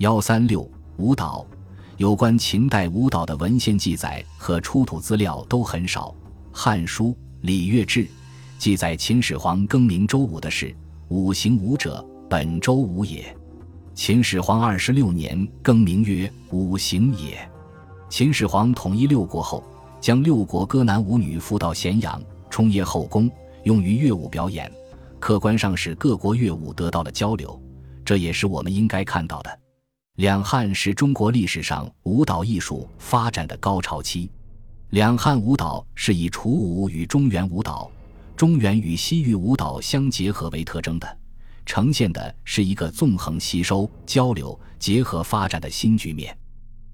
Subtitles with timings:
[0.00, 1.46] 幺三六舞蹈，
[1.98, 6.08] 有关秦代舞蹈的文献记载和出土资料都很少，
[6.50, 7.08] 《汉书·
[7.42, 8.04] 礼乐志》
[8.56, 10.74] 记载秦始皇更名周武的事
[11.08, 13.36] “五行舞者，本周武也”。
[13.94, 17.36] 秦始皇二十六年更名曰“五行也”。
[18.08, 19.62] 秦始皇统一六国后，
[20.00, 23.30] 将六国歌男舞女扶到咸阳，充业后宫，
[23.64, 24.72] 用于乐舞表演。
[25.18, 27.60] 客观上使各国乐舞得到了交流，
[28.02, 29.60] 这也是我们应该看到的。
[30.20, 34.30] 两汉是中国历史上舞蹈艺术发展的高潮期。
[34.90, 37.90] 两汉舞蹈是以楚舞与中原舞蹈、
[38.36, 41.18] 中原与西域舞蹈相结合为特征的，
[41.64, 46.36] 呈现的是一个纵横吸收、交流、结合发展的新局面。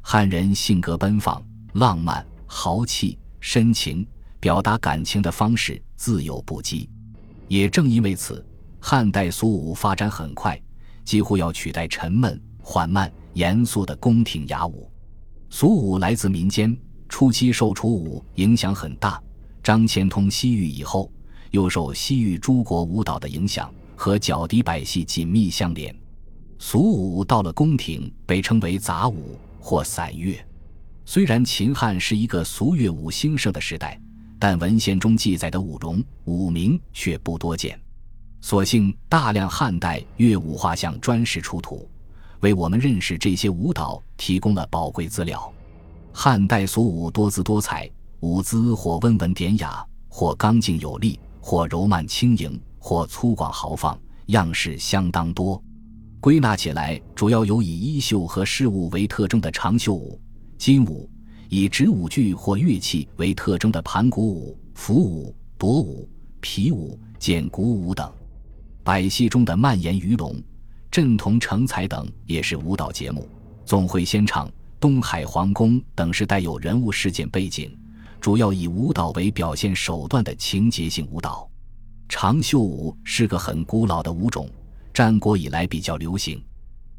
[0.03, 4.07] 汉人性格奔放、浪漫、豪气、深情，
[4.39, 6.89] 表达感情的方式自由不羁。
[7.49, 8.47] 也正因为此，
[8.79, 10.57] 汉代俗舞发展很快，
[11.05, 14.91] 几乎要取代沉闷、缓慢、严肃的宫廷雅舞。
[15.49, 16.77] 俗舞来自民间，
[17.09, 19.23] 初期受楚舞影响很大。
[19.63, 21.09] 张骞通西域以后，
[21.53, 25.95] 又受西域诸国舞蹈的影响，和角笛百戏紧密相连。
[26.59, 29.39] 俗舞到了宫廷，被称为杂舞。
[29.61, 30.37] 或散乐，
[31.05, 34.01] 虽然秦汉是一个俗乐舞兴盛的时代，
[34.41, 37.77] 但文献中记载的舞容、舞名却不多见。
[38.41, 41.89] 所幸大量汉代乐舞画像砖石出土，
[42.41, 45.53] 为我们认识这些舞蹈提供了宝贵资料。
[46.13, 55.63] 汉代俗舞多姿多彩，舞姿或温文典雅，或刚劲有力，或柔曼轻盈，或粗犷豪放，样式相当多。
[56.21, 60.19] 归纳起来，主要有以衣袖和饰物为特征的长袖舞、
[60.59, 61.09] 金舞；
[61.49, 66.09] 以指舞具或乐器为特征的盘鼓舞、浮舞、铎舞、
[66.41, 68.11] 皮舞、剑鼓舞等。
[68.83, 70.35] 百戏中的蔓延鱼龙、
[70.97, 73.29] 阵同成才等也是舞蹈节目。
[73.67, 77.71] 总会先唱、东海皇宫等是带有人物事件背景，
[78.19, 81.47] 主要以舞蹈为表现手段的情节性舞蹈。
[82.09, 84.49] 长袖舞是个很古老的舞种。
[84.95, 86.43] 战国以来比较流行，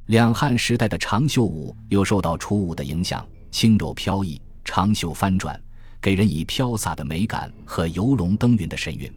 [0.06, 5.59] 两汉时代的长袖舞又受到楚舞的影响，轻柔飘逸，长袖翻转，
[6.00, 9.12] 给人以飘洒的美感和游龙登云的神韵。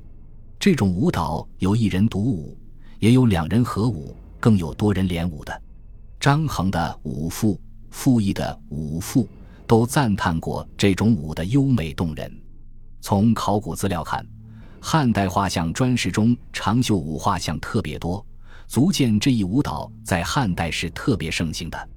[0.59, 2.57] 这种舞蹈有一人独舞，
[2.99, 5.63] 也有两人合舞，更有多人联舞的。
[6.19, 7.55] 张衡的《舞赋》、
[7.91, 9.25] 傅毅的《舞赋》
[9.67, 12.31] 都赞叹过这种舞的优美动人。
[13.01, 14.27] 从考古资料看，
[14.81, 18.25] 汉代画像砖石中长袖舞画像特别多。
[18.67, 21.89] 足见这一舞蹈在汉代是特别盛行的。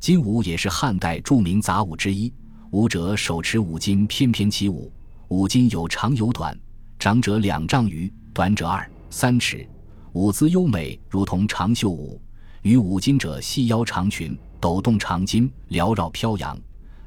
[0.00, 2.32] 金舞也是汉代著名杂舞之一，
[2.70, 4.90] 舞者手持五金翩翩起舞，
[5.28, 6.56] 五金有长有短，
[6.98, 9.66] 长者两丈余，短者二三尺，
[10.14, 12.20] 舞姿优美，如同长袖舞。
[12.62, 16.56] 与舞金者细腰长裙，抖动长巾，缭绕飘扬；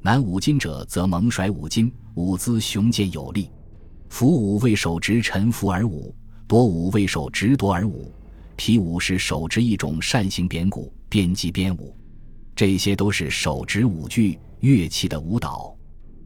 [0.01, 3.49] 男舞金者则猛甩舞金，舞姿雄健有力。
[4.09, 6.13] 伏舞为手执沉浮而舞，
[6.49, 8.11] 夺舞为手执夺而舞。
[8.57, 11.95] 皮舞是手执一种扇形扁鼓，边击边舞，
[12.53, 15.73] 这些都是手执舞具乐器的舞蹈。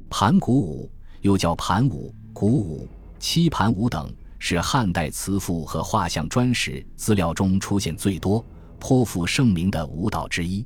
[0.10, 2.88] 盘鼓舞又叫盘舞、鼓舞、
[3.20, 4.12] 七盘舞等，
[4.44, 8.44] 是汉代瓷赋和画像砖石资料中出现最多、
[8.80, 10.66] 颇负盛名的舞蹈之一。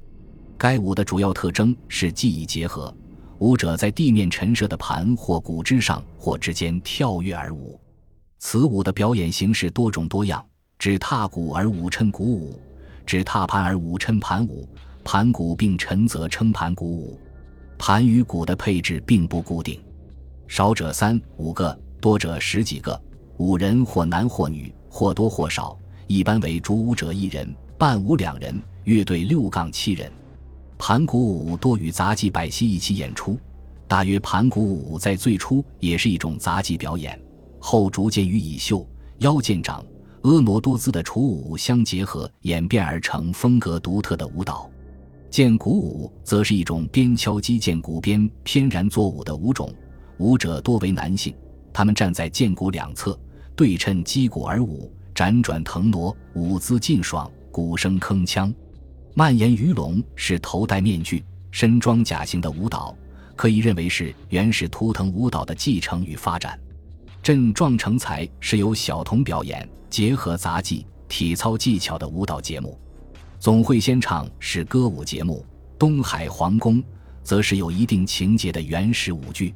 [0.57, 2.95] 该舞的主要特征是技艺结合，
[3.39, 7.77] 舞者在地面陈设的盘或鼓之上或之间跳跃而舞。
[8.39, 10.43] 此舞的表演形式多种多样。
[10.77, 12.57] 指踏鼓而舞称鼓舞，
[13.05, 14.67] 指踏盘而舞称盘舞，
[15.03, 17.19] 盘鼓并陈则称盘鼓舞。
[17.77, 19.81] 盘与鼓的配置并不固定，
[20.47, 23.01] 少者三五个，多者十几个。
[23.37, 30.09] 五人或男或女，或多或少，一般为主舞者一人，伴舞两人，乐队六杠七人。
[30.77, 33.37] 盘鼓舞多与杂技百戏一起演出。
[33.87, 37.19] 大约盘鼓舞在最初也是一种杂技表演，
[37.59, 38.87] 后逐渐与以秀、
[39.19, 39.83] 腰间掌。
[40.21, 44.69] 婀娜多姿的楚舞相结合，演变而成风格独特的舞蹈。
[45.29, 49.71] 剑鼓舞则是一种边敲击剑鼓边翩然作舞的舞种，
[50.17, 51.35] 舞者多为男性，
[51.71, 53.17] 他们站在剑鼓两侧，
[53.55, 58.53] 对称击鼓而舞，辗转腾挪，舞姿劲爽，鼓声铿锵。
[59.13, 62.95] 蔓延鱼龙是头戴面具、身装甲型的舞蹈，
[63.35, 66.59] 可以认为是原始图腾舞蹈的继承与发展。
[67.23, 69.67] 阵状成才是由小童表演。
[69.87, 72.77] 结合杂技、体操技巧的舞蹈节目，
[73.39, 75.45] 总会先唱是歌舞节目。
[75.79, 76.83] 东海皇宫
[77.23, 79.55] 则是有一定情节的原始舞剧。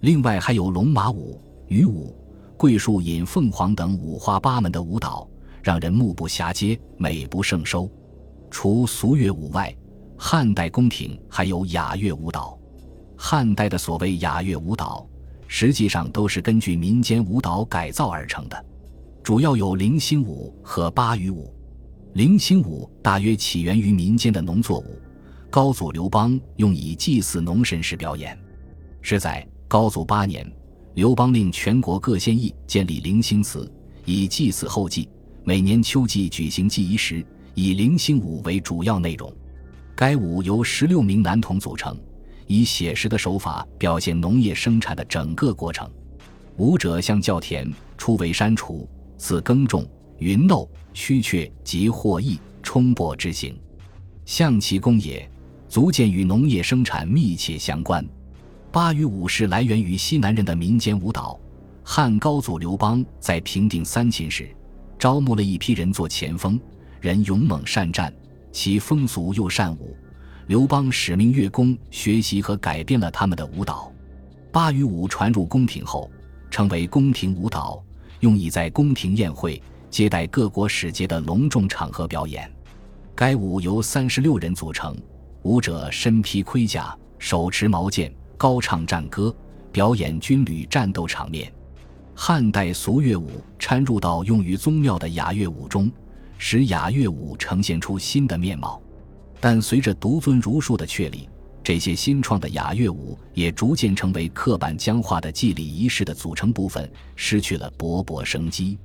[0.00, 2.16] 另外还有龙马舞、鱼舞、
[2.62, 5.28] 桂树引凤凰等五花八门的舞蹈，
[5.64, 7.90] 让人目不暇接，美不胜收。
[8.52, 9.74] 除俗乐舞外，
[10.16, 12.56] 汉代宫廷还有雅乐舞蹈。
[13.16, 15.04] 汉代的所谓雅乐舞蹈，
[15.48, 18.64] 实际上都是根据民间舞蹈改造而成的，
[19.24, 21.52] 主要有零星舞和巴鱼舞。
[22.12, 25.00] 零星舞大约起源于民间的农作舞，
[25.50, 28.38] 高祖刘邦用以祭祀农神时表演。
[29.00, 30.48] 是在高祖八年，
[30.94, 33.70] 刘邦令全国各县邑建立灵星祠，
[34.04, 35.08] 以祭祀后祭。
[35.42, 37.24] 每年秋季举行祭仪时，
[37.54, 39.32] 以灵星舞为主要内容。
[39.96, 41.98] 该舞由十六名男童组成，
[42.46, 45.90] 以写实的手法表现农业生产的整个过程。
[46.58, 48.86] 舞者向教田，初为删除，
[49.16, 49.88] 次耕种。
[50.18, 53.58] 云耨、虚阙及获益、冲簸之行，
[54.24, 55.28] 象其功也，
[55.68, 58.06] 足见与农业生产密切相关。
[58.72, 61.38] 巴渝舞是来源于西南人的民间舞蹈。
[61.84, 64.48] 汉高祖刘邦在平定三秦时，
[64.98, 66.58] 招募了一批人做前锋，
[66.98, 68.10] 人勇猛善战，
[68.50, 69.94] 其风俗又善舞。
[70.46, 73.92] 刘邦使命乐工学习和改变了他们的舞蹈。
[74.50, 76.10] 巴渝舞传入宫廷后，
[76.50, 77.84] 成为宫廷舞蹈，
[78.20, 79.62] 用以在宫廷宴会。
[79.90, 82.50] 接待各国使节的隆重场合表演，
[83.14, 84.96] 该舞由三十六人组成，
[85.42, 88.10] 舞者身披盔甲，手持矛剑，
[88.42, 89.32] 高唱战歌，
[89.70, 91.52] 表演军旅战斗场面。
[92.12, 95.88] 汉代俗乐舞掺入到用于宗庙的雅乐舞中，
[96.38, 98.82] 使雅乐舞呈现出新的面貌。
[99.38, 101.28] 但随着独尊儒术的确立，
[101.62, 108.76] 这些新创的雅乐舞也逐渐成为刻板僵化的祭礼仪式的组成部分，失去了勃勃生机。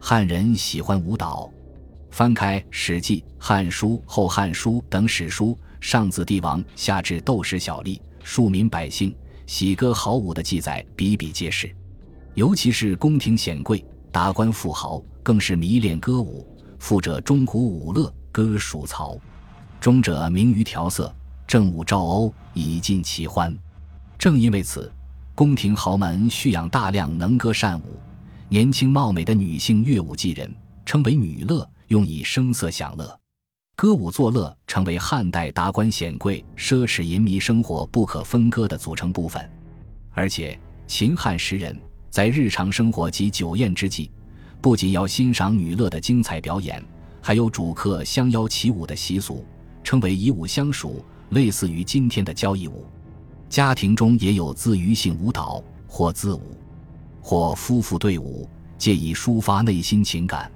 [0.00, 1.52] 汉人喜欢舞蹈，
[2.10, 9.14] 翻开《史记》《汉书》《后汉书》等史书，上自帝王，下至斗士小吏、庶民百姓，
[9.46, 11.72] 喜歌好舞的记载比比皆是。
[12.32, 16.44] 尤其是宫廷显贵、达官富豪，更是迷恋歌舞。
[16.80, 19.16] 富者钟鼓舞乐，歌属曹；
[19.78, 21.14] 中者明于调色，
[21.46, 23.56] 正舞赵欧，以尽其欢。
[24.18, 24.90] 正因为此，
[25.34, 28.00] 宫廷豪门蓄养大量能歌善舞。
[28.48, 30.52] 年轻貌美的女性乐舞伎人，
[30.84, 33.20] 称为女乐，用以声色享乐。
[33.76, 39.50] 歌舞作乐成为汉代达官显贵、奢侈淫靡生活不可分割的组成部分。
[40.12, 41.76] 而且，秦汉时人
[42.08, 44.12] 在日常生活及酒宴之际，
[44.60, 46.82] 不仅要欣赏女乐的精彩表演，
[47.20, 49.44] 还有主客相邀起舞的习俗，
[49.82, 52.86] 称为以舞相属，类似于今天的交谊舞。
[53.48, 56.56] 家庭中也有自娱性舞蹈或自舞。
[57.20, 58.48] 或夫妇对舞，
[58.78, 60.50] 借以抒发内心情感，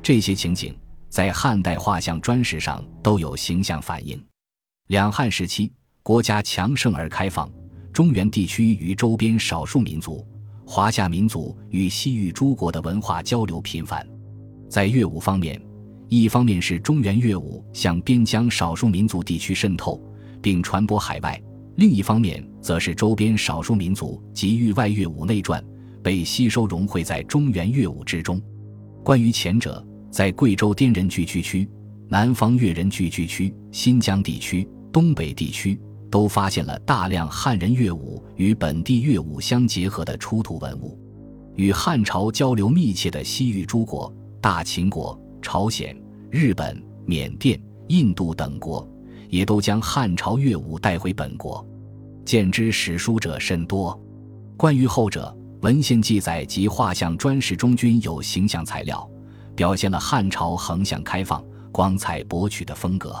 [0.00, 0.76] 这些情景
[1.12, 4.18] 在汉代画像砖石上都有形象反映。
[4.86, 5.70] 两汉时期，
[6.02, 7.52] 国家强盛而开放，
[7.92, 10.26] 中原地区与周边少数民族、
[10.66, 14.08] 华夏民族与西域诸国的文化交流频繁。
[14.70, 15.60] 在乐舞方面，
[16.08, 20.02] 一方面是中原乐舞向边疆少数民族地区渗透
[20.40, 21.38] 并传播海外，
[21.76, 25.62] 另一方面则是周边少数民族及域外乐舞内传。
[26.02, 28.40] 被吸收融汇在中原乐舞之中。
[29.04, 31.66] 关于前者，在贵州滇人聚居区、
[32.06, 35.80] 南方越人聚居区、新疆地区、东北地区，
[36.10, 41.00] 都发现了大量汉人乐舞与本地乐舞相结合的出土文物。
[41.54, 45.96] 与汉朝交流密切的西域诸国、大秦国、朝鲜、
[46.30, 47.58] 日本、缅甸、
[47.88, 48.86] 印度等国，
[49.30, 51.66] 也都将汉朝乐舞带回本国。
[52.22, 53.98] 见之史书者甚多。
[54.58, 59.10] 关于后者，文献记载及画像砖石中均有形象材料，
[59.54, 63.14] 表现了汉朝横向开放、光彩博取的风格。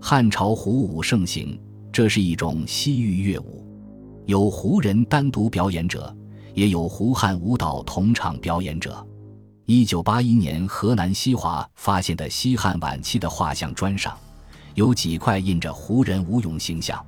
[0.00, 1.60] 汉朝胡舞盛行，
[1.92, 3.64] 这是一种西域乐舞，
[4.26, 6.14] 有胡人单独表演者，
[6.54, 9.04] 也有胡汉舞蹈同场表演者。
[9.64, 14.16] 一九八一年，河南西华发现的西汉晚期的画像砖上，
[14.74, 17.04] 有几块印着胡人舞俑形象，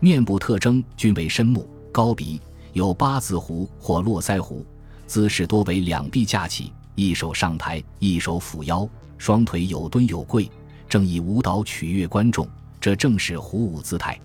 [0.00, 2.40] 面部特征均为深目、高鼻。
[2.72, 4.64] 有八字胡或络腮胡，
[5.06, 10.50] 姿势多为两臂架起，一手上抬，一手抚腰，双腿有蹲有跪，
[10.88, 12.48] 正以舞蹈取悦观众。
[12.80, 14.20] 这正是胡舞姿态。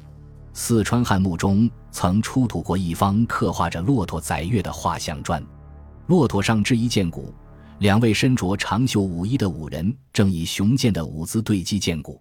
[0.51, 5.43] 四川汉墓中曾出土过一方刻画着骆驼载乐的画像砖，
[6.07, 7.31] 骆驼上置一剑骨，
[7.77, 12.19] 两位身着长袖舞衣的舞人正以雄健的舞姿对击剑骨。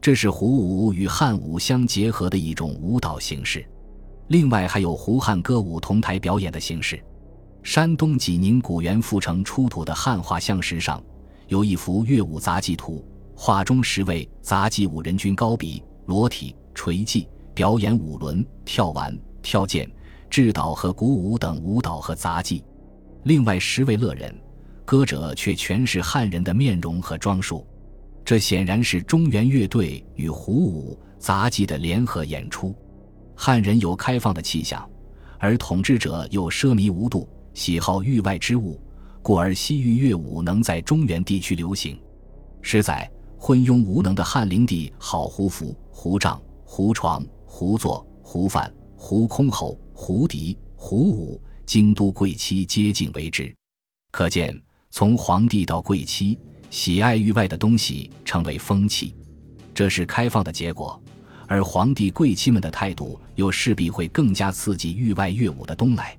[0.00, 3.66] 这是胡舞与汉舞相结合的一种舞蹈形式。
[4.28, 7.02] 另外还有胡汉歌舞同台表演的形式。
[7.64, 11.02] 山东济宁古原阜城出土的汉画像石上，
[11.48, 13.02] 有一幅乐舞杂技图，
[13.34, 19.90] 画中十位杂技舞人均高鼻、裸体、垂髻，表演舞轮、跳丸、跳剑、
[20.28, 22.62] 制导和鼓舞等舞蹈和杂技。
[23.22, 24.38] 另外十位乐人，
[24.84, 27.66] 歌者却全是汉人的面容和装束。
[28.26, 32.74] 这显然是中原乐队与胡舞、杂技的联合演出。
[33.34, 34.86] 汉人有开放的气象，
[35.38, 38.80] 而统治者又奢靡无度，喜好域外之物，
[39.22, 41.98] 故而西域乐舞能在中原地区流行。
[42.60, 53.54] 实在昏庸无能的汉灵帝好胡服、胡帐、胡床、胡坐、胡饭、胡箜篌、胡笛、胡舞，京都贵戚皆敬为之。
[54.10, 56.38] 可见，从皇帝到贵戚，
[56.70, 59.14] 喜爱域外的东西成为风气，
[59.72, 61.00] 这是开放的结果。
[61.46, 66.16] 而皇帝贵戚们的态度，又势必会更加刺激域外乐舞的东来。